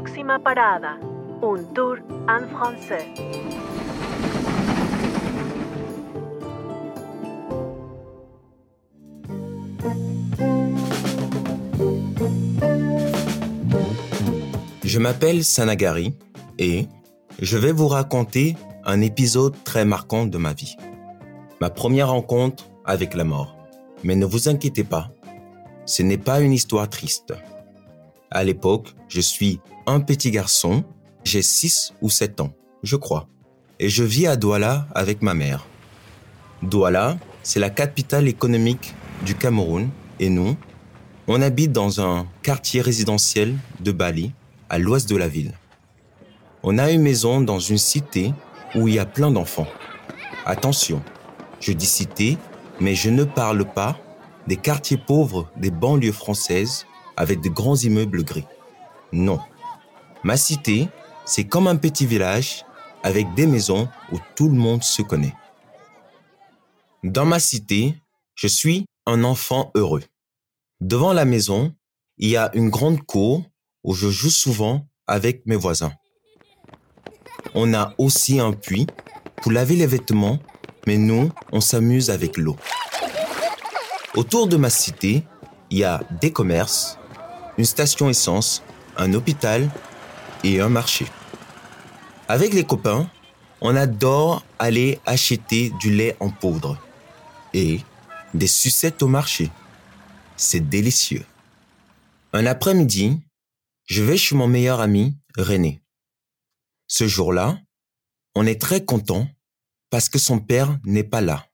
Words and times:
Próxima 0.00 0.38
parada, 0.38 0.92
un 1.42 1.64
tour 1.74 1.96
en 2.28 2.46
français. 2.54 3.04
Je 14.84 14.98
m'appelle 15.00 15.42
Sanagari 15.42 16.14
et 16.60 16.86
je 17.40 17.58
vais 17.58 17.72
vous 17.72 17.88
raconter 17.88 18.54
un 18.84 19.00
épisode 19.00 19.56
très 19.64 19.84
marquant 19.84 20.26
de 20.26 20.38
ma 20.38 20.52
vie. 20.52 20.76
Ma 21.60 21.70
première 21.70 22.10
rencontre 22.10 22.66
avec 22.84 23.14
la 23.14 23.24
mort. 23.24 23.56
Mais 24.04 24.14
ne 24.14 24.26
vous 24.26 24.48
inquiétez 24.48 24.84
pas, 24.84 25.10
ce 25.86 26.04
n'est 26.04 26.18
pas 26.18 26.40
une 26.40 26.52
histoire 26.52 26.88
triste. 26.88 27.34
À 28.30 28.44
l'époque, 28.44 28.94
je 29.08 29.20
suis 29.20 29.60
un 29.86 30.00
petit 30.00 30.30
garçon, 30.30 30.84
j'ai 31.24 31.40
6 31.40 31.94
ou 32.02 32.10
7 32.10 32.40
ans, 32.42 32.52
je 32.82 32.96
crois, 32.96 33.26
et 33.78 33.88
je 33.88 34.04
vis 34.04 34.26
à 34.26 34.36
Douala 34.36 34.86
avec 34.94 35.22
ma 35.22 35.32
mère. 35.32 35.66
Douala, 36.62 37.16
c'est 37.42 37.60
la 37.60 37.70
capitale 37.70 38.28
économique 38.28 38.94
du 39.24 39.34
Cameroun 39.34 39.88
et 40.20 40.28
nous, 40.28 40.56
on 41.26 41.40
habite 41.40 41.72
dans 41.72 42.00
un 42.00 42.26
quartier 42.42 42.82
résidentiel 42.82 43.56
de 43.80 43.92
Bali, 43.92 44.32
à 44.68 44.78
l'ouest 44.78 45.08
de 45.08 45.16
la 45.16 45.28
ville. 45.28 45.52
On 46.62 46.76
a 46.76 46.90
une 46.90 47.02
maison 47.02 47.40
dans 47.40 47.60
une 47.60 47.78
cité 47.78 48.34
où 48.74 48.88
il 48.88 48.94
y 48.94 48.98
a 48.98 49.06
plein 49.06 49.30
d'enfants. 49.30 49.68
Attention, 50.44 51.02
je 51.60 51.72
dis 51.72 51.86
cité, 51.86 52.36
mais 52.80 52.94
je 52.94 53.08
ne 53.08 53.24
parle 53.24 53.64
pas 53.64 53.98
des 54.46 54.56
quartiers 54.56 54.98
pauvres 54.98 55.50
des 55.56 55.70
banlieues 55.70 56.12
françaises 56.12 56.86
avec 57.18 57.40
de 57.40 57.48
grands 57.48 57.76
immeubles 57.76 58.24
gris. 58.24 58.46
Non. 59.12 59.38
Ma 60.22 60.36
cité, 60.36 60.88
c'est 61.26 61.44
comme 61.44 61.66
un 61.66 61.76
petit 61.76 62.06
village 62.06 62.64
avec 63.02 63.34
des 63.34 63.46
maisons 63.46 63.88
où 64.12 64.18
tout 64.34 64.48
le 64.48 64.54
monde 64.54 64.82
se 64.82 65.02
connaît. 65.02 65.34
Dans 67.04 67.26
ma 67.26 67.38
cité, 67.38 67.94
je 68.34 68.46
suis 68.46 68.86
un 69.06 69.24
enfant 69.24 69.70
heureux. 69.74 70.02
Devant 70.80 71.12
la 71.12 71.24
maison, 71.24 71.74
il 72.16 72.30
y 72.30 72.36
a 72.36 72.50
une 72.54 72.70
grande 72.70 73.02
cour 73.02 73.44
où 73.84 73.94
je 73.94 74.08
joue 74.08 74.30
souvent 74.30 74.86
avec 75.06 75.44
mes 75.46 75.56
voisins. 75.56 75.92
On 77.54 77.74
a 77.74 77.94
aussi 77.98 78.40
un 78.40 78.52
puits 78.52 78.86
pour 79.42 79.52
laver 79.52 79.76
les 79.76 79.86
vêtements 79.86 80.38
mais 80.88 80.96
nous, 80.96 81.30
on 81.52 81.60
s'amuse 81.60 82.08
avec 82.08 82.38
l'eau. 82.38 82.56
Autour 84.16 84.48
de 84.48 84.56
ma 84.56 84.70
cité, 84.70 85.22
il 85.68 85.76
y 85.76 85.84
a 85.84 86.00
des 86.22 86.32
commerces, 86.32 86.97
une 87.58 87.64
station 87.64 88.08
essence, 88.08 88.62
un 88.96 89.12
hôpital 89.12 89.68
et 90.44 90.60
un 90.60 90.68
marché. 90.68 91.06
Avec 92.28 92.54
les 92.54 92.64
copains, 92.64 93.10
on 93.60 93.74
adore 93.74 94.44
aller 94.58 95.00
acheter 95.04 95.70
du 95.80 95.92
lait 95.92 96.16
en 96.20 96.30
poudre 96.30 96.80
et 97.52 97.80
des 98.32 98.46
sucettes 98.46 99.02
au 99.02 99.08
marché. 99.08 99.50
C'est 100.36 100.68
délicieux. 100.68 101.26
Un 102.32 102.46
après-midi, 102.46 103.20
je 103.86 104.02
vais 104.04 104.16
chez 104.16 104.36
mon 104.36 104.46
meilleur 104.46 104.80
ami, 104.80 105.16
René. 105.36 105.82
Ce 106.86 107.08
jour-là, 107.08 107.58
on 108.34 108.46
est 108.46 108.60
très 108.60 108.84
content 108.84 109.28
parce 109.90 110.08
que 110.08 110.18
son 110.18 110.38
père 110.38 110.78
n'est 110.84 111.04
pas 111.04 111.20
là. 111.20 111.48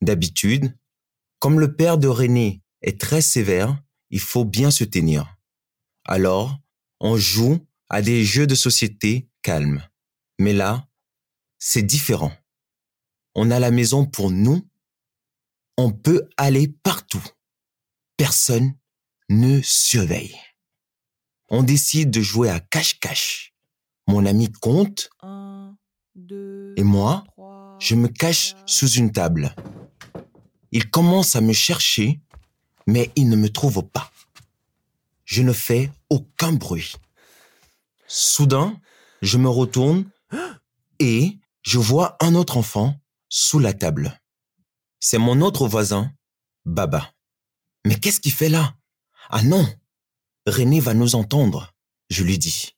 D'habitude, 0.00 0.74
comme 1.40 1.60
le 1.60 1.74
père 1.74 1.98
de 1.98 2.08
René 2.08 2.62
est 2.80 3.00
très 3.00 3.20
sévère, 3.20 3.76
il 4.14 4.20
faut 4.20 4.44
bien 4.44 4.70
se 4.70 4.84
tenir. 4.84 5.36
Alors, 6.04 6.56
on 7.00 7.16
joue 7.16 7.58
à 7.88 8.00
des 8.00 8.24
jeux 8.24 8.46
de 8.46 8.54
société 8.54 9.28
calmes. 9.42 9.82
Mais 10.38 10.52
là, 10.52 10.88
c'est 11.58 11.82
différent. 11.82 12.32
On 13.34 13.50
a 13.50 13.58
la 13.58 13.72
maison 13.72 14.06
pour 14.06 14.30
nous. 14.30 14.62
On 15.76 15.90
peut 15.90 16.28
aller 16.36 16.68
partout. 16.68 17.24
Personne 18.16 18.74
ne 19.30 19.60
surveille. 19.62 20.38
On 21.50 21.64
décide 21.64 22.12
de 22.12 22.20
jouer 22.20 22.50
à 22.50 22.60
cache-cache. 22.60 23.52
Mon 24.06 24.26
ami 24.26 24.52
compte. 24.52 25.10
Et 26.76 26.84
moi, 26.84 27.24
je 27.80 27.96
me 27.96 28.06
cache 28.06 28.54
sous 28.64 28.90
une 28.92 29.10
table. 29.10 29.56
Il 30.70 30.88
commence 30.88 31.34
à 31.34 31.40
me 31.40 31.52
chercher, 31.52 32.20
mais 32.86 33.10
il 33.16 33.28
ne 33.28 33.36
me 33.36 33.48
trouve 33.48 33.82
pas. 33.82 34.10
Je 35.24 35.42
ne 35.42 35.52
fais 35.52 35.90
aucun 36.10 36.52
bruit. 36.52 36.94
Soudain, 38.06 38.80
je 39.22 39.38
me 39.38 39.48
retourne 39.48 40.10
et 40.98 41.38
je 41.62 41.78
vois 41.78 42.16
un 42.20 42.34
autre 42.34 42.56
enfant 42.56 43.00
sous 43.28 43.58
la 43.58 43.72
table. 43.72 44.20
C'est 45.00 45.18
mon 45.18 45.40
autre 45.40 45.66
voisin, 45.66 46.12
Baba. 46.64 47.12
Mais 47.86 47.98
qu'est-ce 47.98 48.20
qu'il 48.20 48.32
fait 48.32 48.48
là? 48.48 48.74
Ah 49.30 49.42
non 49.42 49.66
René 50.46 50.80
va 50.80 50.92
nous 50.94 51.14
entendre, 51.14 51.72
je 52.10 52.22
lui 52.22 52.38
dis. 52.38 52.76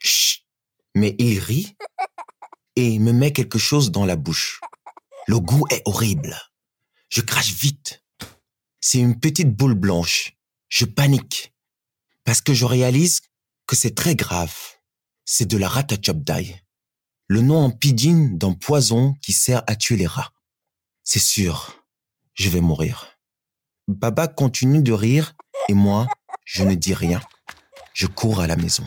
Chut 0.00 0.44
Mais 0.94 1.14
il 1.18 1.38
rit 1.38 1.76
et 2.76 2.98
me 2.98 3.12
met 3.12 3.32
quelque 3.32 3.58
chose 3.58 3.90
dans 3.90 4.04
la 4.04 4.16
bouche. 4.16 4.60
Le 5.26 5.38
goût 5.38 5.66
est 5.70 5.82
horrible. 5.84 6.36
Je 7.08 7.20
crache 7.20 7.52
vite. 7.52 8.02
C'est 8.80 8.98
une 8.98 9.18
petite 9.18 9.54
boule 9.54 9.74
blanche. 9.74 10.36
Je 10.68 10.84
panique 10.84 11.52
parce 12.24 12.40
que 12.40 12.54
je 12.54 12.64
réalise 12.64 13.20
que 13.66 13.76
c'est 13.76 13.94
très 13.94 14.14
grave. 14.14 14.54
C'est 15.24 15.46
de 15.46 15.56
la 15.56 15.68
ratachopdai, 15.68 16.62
le 17.28 17.40
nom 17.40 17.58
en 17.64 17.70
pidgin 17.70 18.30
d'un 18.32 18.52
poison 18.52 19.14
qui 19.22 19.32
sert 19.32 19.62
à 19.66 19.76
tuer 19.76 19.96
les 19.96 20.06
rats. 20.06 20.32
C'est 21.04 21.20
sûr, 21.20 21.84
je 22.34 22.48
vais 22.48 22.60
mourir. 22.60 23.18
Baba 23.86 24.28
continue 24.28 24.82
de 24.82 24.92
rire 24.92 25.34
et 25.68 25.74
moi, 25.74 26.06
je 26.44 26.64
ne 26.64 26.74
dis 26.74 26.94
rien. 26.94 27.20
Je 27.92 28.06
cours 28.06 28.40
à 28.40 28.46
la 28.46 28.56
maison. 28.56 28.86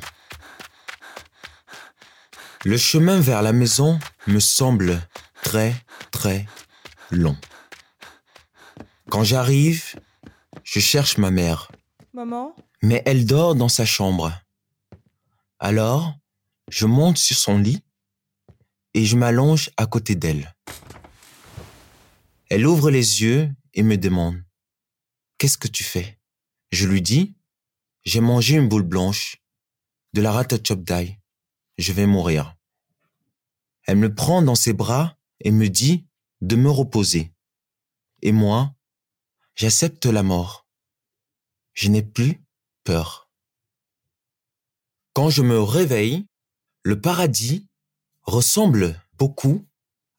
Le 2.65 2.77
chemin 2.77 3.19
vers 3.19 3.41
la 3.41 3.53
maison 3.53 3.99
me 4.27 4.39
semble 4.39 5.05
très, 5.43 5.75
très 6.11 6.45
long. 7.11 7.37
Quand 9.09 9.23
j'arrive, 9.23 9.95
je 10.63 10.79
cherche 10.79 11.17
ma 11.17 11.31
mère. 11.31 11.71
Maman? 12.13 12.55
Mais 12.81 13.01
elle 13.05 13.25
dort 13.25 13.55
dans 13.55 13.69
sa 13.69 13.85
chambre. 13.85 14.33
Alors, 15.59 16.13
je 16.69 16.85
monte 16.85 17.17
sur 17.17 17.37
son 17.37 17.57
lit 17.57 17.81
et 18.93 19.05
je 19.05 19.15
m'allonge 19.15 19.71
à 19.77 19.85
côté 19.85 20.15
d'elle. 20.15 20.55
Elle 22.49 22.67
ouvre 22.67 22.91
les 22.91 23.21
yeux 23.21 23.49
et 23.73 23.83
me 23.83 23.97
demande 23.97 24.43
Qu'est-ce 25.37 25.57
que 25.57 25.67
tu 25.67 25.83
fais? 25.83 26.19
Je 26.71 26.87
lui 26.87 27.01
dis 27.01 27.35
J'ai 28.03 28.21
mangé 28.21 28.55
une 28.55 28.67
boule 28.67 28.83
blanche, 28.83 29.37
de 30.13 30.21
la 30.21 30.31
ratachopdai 30.31 31.19
je 31.77 31.93
vais 31.93 32.05
mourir. 32.05 32.55
Elle 33.85 33.97
me 33.97 34.13
prend 34.13 34.41
dans 34.41 34.55
ses 34.55 34.73
bras 34.73 35.17
et 35.39 35.51
me 35.51 35.67
dit 35.67 36.07
de 36.41 36.55
me 36.55 36.69
reposer. 36.69 37.33
Et 38.21 38.31
moi, 38.31 38.73
j'accepte 39.55 40.05
la 40.05 40.23
mort. 40.23 40.67
Je 41.73 41.89
n'ai 41.89 42.03
plus 42.03 42.43
peur. 42.83 43.29
Quand 45.13 45.29
je 45.29 45.41
me 45.41 45.61
réveille, 45.61 46.25
le 46.83 46.99
paradis 46.99 47.67
ressemble 48.23 49.01
beaucoup 49.13 49.67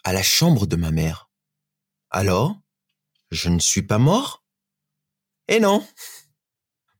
à 0.05 0.12
la 0.12 0.22
chambre 0.22 0.67
de 0.67 0.77
ma 0.77 0.91
mère. 0.91 1.31
Alors, 2.10 2.60
je 3.31 3.48
ne 3.48 3.59
suis 3.59 3.83
pas 3.83 3.98
mort? 3.98 4.45
Eh 5.48 5.60
non 5.60 5.87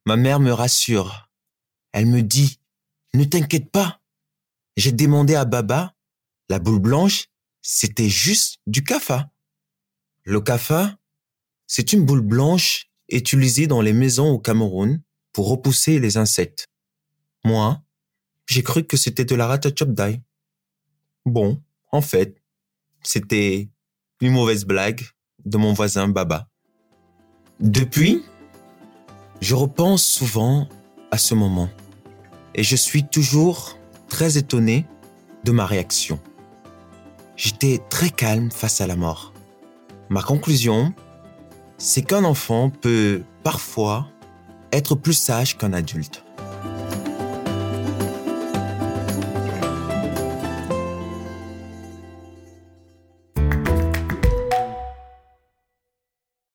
Ma 0.07 0.17
mère 0.17 0.41
me 0.41 0.53
rassure. 0.53 1.31
Elle 1.93 2.07
me 2.07 2.23
dit, 2.23 2.61
ne 3.15 3.25
t'inquiète 3.25 3.71
pas, 3.71 4.03
j'ai 4.77 4.93
demandé 4.93 5.35
à 5.37 5.45
Baba, 5.45 5.95
la 6.49 6.59
boule 6.59 6.81
blanche, 6.81 7.29
c'était 7.63 8.09
juste 8.09 8.59
du 8.67 8.83
kafa. 8.83 9.31
Le 10.25 10.41
kafa, 10.41 10.99
c'est 11.76 11.93
une 11.93 12.05
boule 12.05 12.21
blanche 12.21 12.87
utilisée 13.09 13.67
dans 13.67 13.81
les 13.81 13.93
maisons 13.93 14.31
au 14.31 14.38
Cameroun 14.38 15.03
pour 15.32 15.49
repousser 15.49 15.99
les 15.99 16.17
insectes. 16.17 16.69
Moi, 17.44 17.82
j'ai 18.47 18.62
cru 18.62 18.85
que 18.85 18.97
c'était 18.97 19.25
de 19.25 19.35
la 19.35 19.49
ratachopdai. 19.49 20.21
Bon, 21.26 21.61
en 21.91 22.00
fait, 22.00 22.41
c'était 23.03 23.71
une 24.21 24.31
mauvaise 24.31 24.67
blague 24.67 25.03
de 25.44 25.59
mon 25.59 25.73
voisin 25.73 26.06
Baba. 26.06 26.49
Depuis, 27.59 28.23
je 29.41 29.56
repense 29.56 30.05
souvent 30.05 30.69
à 31.11 31.19
ce 31.19 31.35
moment 31.35 31.70
et 32.55 32.62
je 32.62 32.77
suis 32.77 33.03
toujours 33.03 33.77
très 34.09 34.38
étonné 34.38 34.87
de 35.43 35.50
ma 35.50 35.67
réaction. 35.67 36.20
J'étais 37.35 37.81
très 37.91 38.11
calme 38.11 38.53
face 38.53 38.81
à 38.81 38.87
la 38.87 38.94
mort. 38.94 39.35
Ma 40.09 40.23
conclusion, 40.23 40.94
c'est 41.79 42.03
qu'un 42.03 42.25
enfant 42.25 42.71
peut 42.71 43.23
parfois 43.43 44.09
être 44.73 44.94
plus 44.94 45.15
sage 45.15 45.56
qu'un 45.56 45.73
adulte. 45.73 46.24